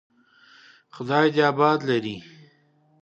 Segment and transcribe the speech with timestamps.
[0.95, 2.17] خدای دې آباد لري.